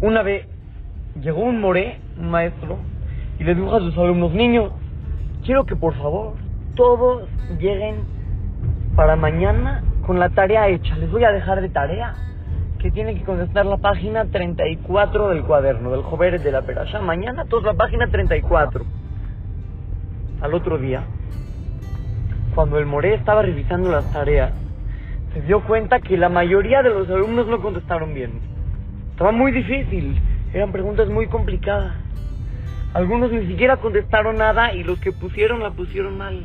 Una 0.00 0.22
vez 0.22 0.46
llegó 1.20 1.40
un 1.40 1.60
moré, 1.60 1.98
un 2.18 2.30
maestro, 2.30 2.78
y 3.40 3.44
le 3.44 3.56
dijo 3.56 3.74
a 3.74 3.80
sus 3.80 3.98
alumnos, 3.98 4.32
niños, 4.32 4.70
quiero 5.44 5.64
que 5.66 5.74
por 5.74 5.94
favor 5.94 6.34
todos 6.76 7.28
lleguen 7.58 8.04
para 8.94 9.16
mañana 9.16 9.82
con 10.06 10.20
la 10.20 10.28
tarea 10.28 10.68
hecha. 10.68 10.96
Les 10.96 11.10
voy 11.10 11.24
a 11.24 11.32
dejar 11.32 11.60
de 11.60 11.68
tarea 11.68 12.14
que 12.78 12.92
tienen 12.92 13.18
que 13.18 13.24
contestar 13.24 13.66
la 13.66 13.78
página 13.78 14.24
34 14.26 15.30
del 15.30 15.42
cuaderno, 15.42 15.90
del 15.90 16.02
Jover 16.02 16.40
de 16.40 16.52
la 16.52 16.62
Perasha. 16.62 17.00
Mañana 17.00 17.44
todos 17.46 17.64
la 17.64 17.74
página 17.74 18.06
34. 18.06 18.84
Al 20.40 20.54
otro 20.54 20.78
día, 20.78 21.02
cuando 22.54 22.78
el 22.78 22.86
Moré 22.86 23.14
estaba 23.14 23.42
revisando 23.42 23.90
las 23.90 24.08
tareas, 24.12 24.52
se 25.34 25.42
dio 25.42 25.64
cuenta 25.64 25.98
que 25.98 26.16
la 26.16 26.28
mayoría 26.28 26.84
de 26.84 26.90
los 26.90 27.10
alumnos 27.10 27.48
no 27.48 27.60
contestaron 27.60 28.14
bien. 28.14 28.57
Estaba 29.18 29.32
muy 29.32 29.50
difícil, 29.50 30.16
eran 30.54 30.70
preguntas 30.70 31.08
muy 31.08 31.26
complicadas. 31.26 31.92
Algunos 32.94 33.32
ni 33.32 33.48
siquiera 33.48 33.76
contestaron 33.78 34.36
nada 34.36 34.72
y 34.72 34.84
los 34.84 35.00
que 35.00 35.10
pusieron 35.10 35.60
la 35.60 35.72
pusieron 35.72 36.16
mal. 36.16 36.40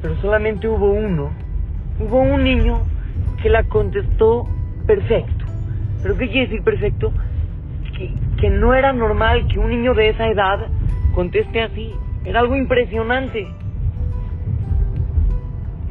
Pero 0.00 0.16
solamente 0.22 0.66
hubo 0.66 0.92
uno, 0.92 1.30
hubo 2.00 2.20
un 2.20 2.42
niño 2.42 2.86
que 3.42 3.50
la 3.50 3.64
contestó 3.64 4.48
perfecto. 4.86 5.44
¿Pero 6.02 6.16
qué 6.16 6.30
quiere 6.30 6.46
decir 6.46 6.64
perfecto? 6.64 7.12
Que, 7.94 8.14
que 8.40 8.48
no 8.48 8.72
era 8.72 8.94
normal 8.94 9.46
que 9.48 9.58
un 9.58 9.68
niño 9.68 9.92
de 9.92 10.08
esa 10.08 10.26
edad 10.26 10.68
conteste 11.14 11.60
así. 11.60 11.92
Era 12.24 12.40
algo 12.40 12.56
impresionante. 12.56 13.46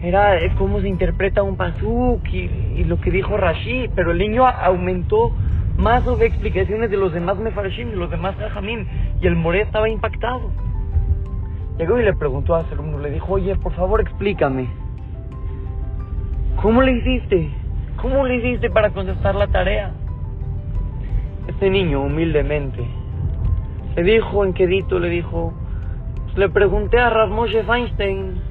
Era 0.01 0.39
es 0.39 0.55
cómo 0.55 0.81
se 0.81 0.87
interpreta 0.87 1.43
un 1.43 1.55
pasuk 1.55 2.27
y, 2.33 2.49
y, 2.77 2.83
lo 2.85 2.99
que 2.99 3.11
dijo 3.11 3.37
Rashid, 3.37 3.91
pero 3.95 4.09
el 4.09 4.17
niño 4.17 4.47
aumentó 4.47 5.35
más 5.77 6.03
sobre 6.03 6.25
explicaciones 6.25 6.89
de 6.89 6.97
los 6.97 7.13
demás 7.13 7.37
mefarshim, 7.37 7.91
de 7.91 7.95
los 7.95 8.09
demás 8.09 8.35
jajamim, 8.37 8.85
y 9.21 9.27
el 9.27 9.35
moré 9.35 9.61
estaba 9.61 9.87
impactado. 9.87 10.51
Llegó 11.77 11.99
y 11.99 12.03
le 12.03 12.13
preguntó 12.13 12.55
a 12.55 12.63
su 12.67 12.73
alumno, 12.73 12.97
le 12.97 13.11
dijo, 13.11 13.33
oye, 13.33 13.55
por 13.55 13.73
favor 13.73 14.01
explícame, 14.01 14.67
¿cómo 16.61 16.81
le 16.81 16.93
hiciste? 16.93 17.51
¿Cómo 18.01 18.25
le 18.25 18.37
hiciste 18.37 18.69
para 18.69 18.89
contestar 18.89 19.35
la 19.35 19.47
tarea? 19.47 19.91
Este 21.47 21.69
niño, 21.69 22.01
humildemente, 22.01 22.83
le 23.95 24.03
dijo 24.03 24.43
en 24.43 24.53
quedito, 24.53 24.99
le 24.99 25.09
dijo, 25.09 25.53
pues 26.25 26.37
le 26.37 26.49
pregunté 26.49 26.99
a 26.99 27.09
Rav 27.11 27.29
Moshe 27.29 27.63
Feinstein, 27.63 28.41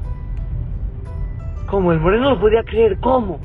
¿cómo? 1.67 1.93
El 1.93 2.01
moreno 2.01 2.31
lo 2.31 2.41
podía 2.41 2.63
creer, 2.63 2.99
¿cómo? 3.01 3.41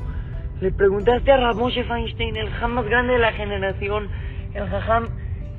Le 0.62 0.70
preguntaste 0.70 1.32
a 1.32 1.38
Rav 1.38 1.56
Moshe 1.56 1.82
Feinstein, 1.82 2.36
el 2.36 2.48
jam 2.50 2.74
más 2.74 2.86
grande 2.86 3.14
de 3.14 3.18
la 3.18 3.32
generación, 3.32 4.08
el 4.54 4.68
jajam 4.68 5.08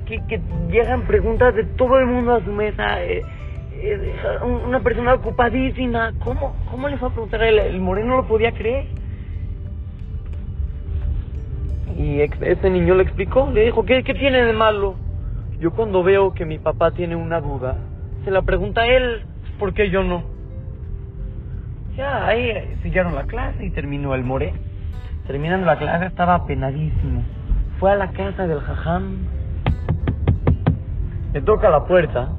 que, 0.06 0.40
llegan 0.70 1.02
preguntas 1.02 1.54
de 1.54 1.64
todo 1.64 1.98
el 1.98 2.06
mundo 2.06 2.32
a 2.32 2.42
su 2.42 2.50
mesa, 2.50 3.04
eh, 3.04 3.20
eh, 3.82 4.14
una 4.66 4.80
persona 4.80 5.12
ocupadísima, 5.12 6.14
¿cómo? 6.20 6.56
¿Cómo 6.70 6.88
le 6.88 6.96
fue 6.96 7.08
a 7.08 7.10
preguntar 7.10 7.42
él? 7.42 7.58
El 7.58 7.82
moreno 7.82 8.16
lo 8.16 8.26
podía 8.26 8.52
creer. 8.52 8.86
Y 11.98 12.22
ese 12.22 12.70
niño 12.70 12.94
le 12.94 13.02
explicó, 13.02 13.50
le 13.52 13.66
dijo, 13.66 13.84
¿qué, 13.84 14.02
¿qué 14.04 14.14
tiene 14.14 14.42
de 14.42 14.54
malo? 14.54 14.94
Yo 15.60 15.72
cuando 15.72 16.02
veo 16.02 16.32
que 16.32 16.46
mi 16.46 16.58
papá 16.58 16.92
tiene 16.92 17.14
una 17.14 17.42
duda, 17.42 17.76
se 18.24 18.30
la 18.30 18.40
pregunta 18.40 18.80
a 18.80 18.86
él, 18.86 19.20
¿por 19.58 19.74
qué 19.74 19.90
yo 19.90 20.02
no? 20.02 20.24
Ya, 21.94 22.26
ahí 22.26 22.74
siguieron 22.82 23.14
la 23.14 23.24
clase 23.24 23.66
y 23.66 23.70
terminó 23.70 24.14
el 24.14 24.24
more. 24.24 24.54
Terminando 25.26 25.66
la 25.66 25.76
clase 25.76 26.06
estaba 26.06 26.34
apenadísimo. 26.34 27.22
Fue 27.78 27.92
a 27.92 27.96
la 27.96 28.10
casa 28.10 28.46
del 28.46 28.60
jajam. 28.60 29.26
Le 31.32 31.40
toca 31.42 31.70
la 31.70 31.84
puerta. 31.84 32.30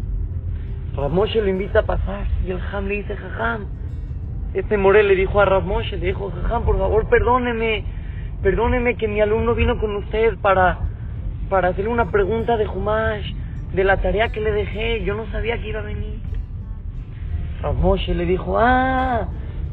Ramoshe 0.95 1.41
lo 1.41 1.49
invita 1.49 1.79
a 1.79 1.83
pasar 1.83 2.25
y 2.45 2.51
el 2.51 2.59
jajam 2.59 2.87
le 2.87 2.95
dice, 2.95 3.15
jajam. 3.15 3.65
Este 4.53 4.77
more 4.77 5.03
le 5.03 5.15
dijo 5.15 5.41
a 5.41 5.45
Ramoshe, 5.45 5.97
le 5.97 6.07
dijo, 6.07 6.31
jajam, 6.31 6.63
por 6.63 6.77
favor, 6.77 7.09
perdóneme 7.09 7.83
perdóneme 8.45 8.95
que 8.95 9.07
mi 9.07 9.21
alumno 9.21 9.55
vino 9.55 9.79
con 9.79 9.95
usted 9.95 10.37
para, 10.37 10.77
para 11.49 11.69
hacerle 11.69 11.89
una 11.89 12.11
pregunta 12.11 12.57
de 12.57 12.67
Jumash, 12.67 13.33
de 13.73 13.83
la 13.83 13.97
tarea 13.97 14.29
que 14.29 14.39
le 14.39 14.51
dejé, 14.51 15.03
yo 15.03 15.15
no 15.15 15.25
sabía 15.31 15.57
que 15.59 15.69
iba 15.69 15.79
a 15.79 15.83
venir. 15.83 16.19
Ramoshe 17.63 18.13
le 18.13 18.27
dijo, 18.27 18.59
ah, 18.59 19.27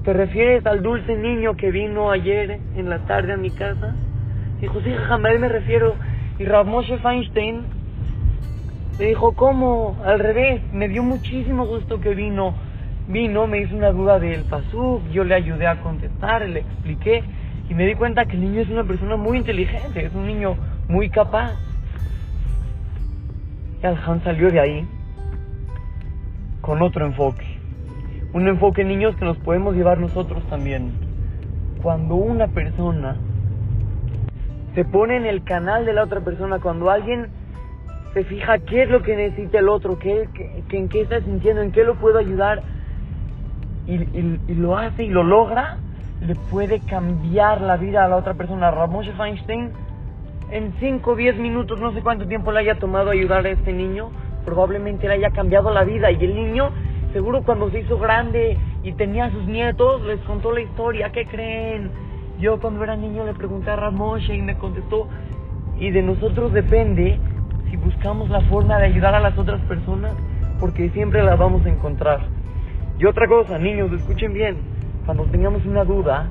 ¿te 0.04 0.12
refieres 0.12 0.66
al 0.66 0.82
dulce 0.82 1.16
niño 1.16 1.56
que 1.56 1.70
vino 1.70 2.10
ayer 2.10 2.58
en 2.76 2.88
la 2.88 2.98
tarde 3.06 3.32
a 3.32 3.36
mi 3.36 3.50
casa? 3.50 3.94
Dijo, 4.60 4.80
sí, 4.80 4.92
jamás 5.08 5.38
me 5.38 5.48
refiero. 5.48 5.94
Y 6.38 6.44
Ramoshe 6.44 6.98
Feinstein 6.98 7.62
le 8.98 9.06
dijo, 9.06 9.32
¿cómo? 9.32 9.96
Al 10.04 10.18
revés, 10.18 10.62
me 10.72 10.88
dio 10.88 11.02
muchísimo 11.02 11.66
gusto 11.66 12.00
que 12.00 12.14
vino. 12.14 12.54
Vino, 13.08 13.46
me 13.46 13.60
hizo 13.60 13.76
una 13.76 13.90
duda 13.90 14.18
del 14.18 14.44
pasuk, 14.44 15.08
yo 15.10 15.24
le 15.24 15.34
ayudé 15.34 15.66
a 15.66 15.80
contestar, 15.80 16.48
le 16.48 16.60
expliqué 16.60 17.24
y 17.68 17.74
me 17.74 17.86
di 17.86 17.94
cuenta 17.94 18.26
que 18.26 18.36
el 18.36 18.42
niño 18.42 18.60
es 18.60 18.68
una 18.68 18.84
persona 18.84 19.16
muy 19.16 19.38
inteligente, 19.38 20.04
es 20.04 20.14
un 20.14 20.26
niño 20.26 20.56
muy 20.88 21.10
capaz. 21.10 21.54
Y 23.82 23.86
Alhan 23.86 24.22
salió 24.22 24.50
de 24.50 24.60
ahí 24.60 24.86
con 26.60 26.80
otro 26.82 27.06
enfoque. 27.06 27.51
Un 28.32 28.48
enfoque, 28.48 28.84
niños, 28.84 29.14
que 29.16 29.24
nos 29.24 29.36
podemos 29.38 29.74
llevar 29.74 29.98
nosotros 29.98 30.42
también. 30.48 30.92
Cuando 31.82 32.14
una 32.14 32.48
persona 32.48 33.16
se 34.74 34.84
pone 34.84 35.16
en 35.16 35.26
el 35.26 35.44
canal 35.44 35.84
de 35.84 35.92
la 35.92 36.04
otra 36.04 36.20
persona, 36.20 36.58
cuando 36.58 36.90
alguien 36.90 37.28
se 38.14 38.24
fija 38.24 38.58
qué 38.58 38.82
es 38.82 38.90
lo 38.90 39.02
que 39.02 39.16
necesita 39.16 39.58
el 39.58 39.68
otro, 39.68 39.98
qué, 39.98 40.28
qué, 40.68 40.78
en 40.78 40.88
qué 40.88 41.02
está 41.02 41.20
sintiendo, 41.20 41.62
en 41.62 41.72
qué 41.72 41.84
lo 41.84 41.96
puedo 41.96 42.18
ayudar, 42.18 42.62
y, 43.86 44.54
lo 44.54 44.76
hace 44.76 45.04
y 45.04 45.08
lo 45.08 45.24
logra, 45.24 45.78
le 46.20 46.34
puede 46.34 46.80
cambiar 46.80 47.60
la 47.60 47.76
vida 47.76 48.04
a 48.04 48.08
la 48.08 48.16
otra 48.16 48.34
persona. 48.34 48.70
Ramoshe 48.70 49.12
Feinstein, 49.12 49.70
en 50.50 50.72
5 50.78 51.10
o 51.10 51.16
10 51.16 51.36
minutos, 51.36 51.80
no 51.80 51.92
sé 51.92 52.00
cuánto 52.02 52.26
tiempo 52.26 52.52
le 52.52 52.60
haya 52.60 52.78
tomado 52.78 53.10
ayudar 53.10 53.44
a 53.44 53.50
este 53.50 53.72
niño, 53.72 54.10
probablemente 54.44 55.08
le 55.08 55.14
haya 55.14 55.30
cambiado 55.30 55.72
la 55.72 55.84
vida. 55.84 56.10
Y 56.12 56.24
el 56.24 56.34
niño, 56.34 56.70
seguro 57.12 57.42
cuando 57.42 57.70
se 57.70 57.80
hizo 57.80 57.98
grande 57.98 58.58
y 58.82 58.92
tenía 58.92 59.26
a 59.26 59.30
sus 59.30 59.44
nietos, 59.46 60.02
les 60.02 60.20
contó 60.20 60.52
la 60.52 60.60
historia. 60.60 61.10
¿Qué 61.10 61.26
creen? 61.26 61.90
Yo 62.38 62.60
cuando 62.60 62.82
era 62.82 62.96
niño 62.96 63.24
le 63.24 63.34
pregunté 63.34 63.70
a 63.70 63.76
Ramoshe 63.76 64.34
y 64.34 64.42
me 64.42 64.56
contestó. 64.56 65.08
Y 65.78 65.90
de 65.90 66.02
nosotros 66.02 66.52
depende 66.52 67.18
si 67.70 67.76
buscamos 67.76 68.28
la 68.30 68.40
forma 68.42 68.78
de 68.78 68.86
ayudar 68.86 69.14
a 69.14 69.20
las 69.20 69.36
otras 69.38 69.60
personas, 69.62 70.14
porque 70.60 70.90
siempre 70.90 71.22
la 71.22 71.36
vamos 71.36 71.64
a 71.66 71.68
encontrar. 71.68 72.20
Y 72.98 73.04
otra 73.04 73.26
cosa, 73.26 73.58
niños, 73.58 73.92
escuchen 73.92 74.32
bien 74.32 74.56
cuando 75.04 75.24
tengamos 75.24 75.64
una 75.66 75.84
duda, 75.84 76.26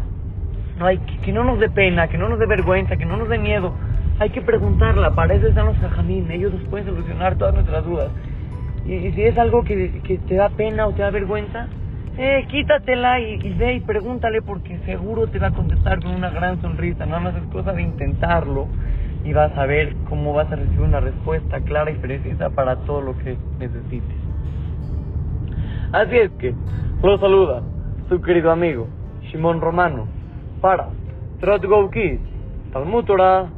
hay, 0.79 0.97
que, 0.99 1.17
que, 1.17 1.33
no 1.33 1.43
nos 1.43 1.59
dé 1.59 1.69
pena, 1.69 2.07
que 2.07 2.17
no 2.17 2.29
nos 2.29 2.39
dé 2.39 2.45
vergüenza, 2.45 2.95
que 2.97 3.05
no 3.05 3.17
nos 3.17 3.29
dé 3.29 3.37
miedo. 3.37 3.73
Hay 4.19 4.29
que 4.29 4.41
preguntarla, 4.41 5.11
para 5.11 5.33
eso 5.33 5.47
están 5.47 5.65
los 5.65 5.77
jajamín, 5.77 6.29
ellos 6.31 6.53
nos 6.53 6.63
pueden 6.63 6.87
solucionar 6.87 7.37
todas 7.37 7.53
nuestras 7.53 7.83
dudas. 7.85 8.09
Y, 8.85 9.11
si 9.11 9.23
es 9.23 9.37
algo 9.37 9.63
que, 9.63 10.01
que 10.03 10.17
te 10.17 10.35
da 10.35 10.49
pena 10.49 10.87
o 10.87 10.93
te 10.93 11.01
da 11.01 11.11
vergüenza, 11.11 11.67
eh, 12.17 12.45
quítatela 12.49 13.19
y, 13.19 13.53
ve 13.53 13.75
y 13.75 13.79
pregúntale 13.79 14.41
porque 14.41 14.77
seguro 14.85 15.27
te 15.27 15.39
va 15.39 15.47
a 15.47 15.51
contestar 15.51 16.01
con 16.01 16.13
una 16.13 16.29
gran 16.29 16.61
sonrisa. 16.61 17.05
Nada 17.05 17.21
más 17.21 17.35
es 17.35 17.43
cosa 17.51 17.73
de 17.73 17.83
intentarlo 17.83 18.67
y 19.23 19.33
vas 19.33 19.57
a 19.57 19.65
ver 19.65 19.95
cómo 20.09 20.33
vas 20.33 20.51
a 20.51 20.55
recibir 20.55 20.81
una 20.81 20.99
respuesta 20.99 21.61
clara 21.61 21.89
y 21.91 21.95
precisa 21.95 22.49
para 22.49 22.75
todo 22.77 23.01
lo 23.01 23.17
que 23.17 23.37
necesites. 23.59 24.17
Así 25.93 26.17
es 26.17 26.31
que, 26.31 26.53
los 27.01 27.19
saluda 27.19 27.63
su 28.09 28.21
querido 28.21 28.51
amigo 28.51 28.87
Shimon 29.23 29.61
Romano 29.61 30.07
para 30.59 30.89
Trot 31.39 31.65
Go 31.65 31.89
Kids, 31.89 32.21
Talmud 32.73 33.05
Torah. 33.05 33.49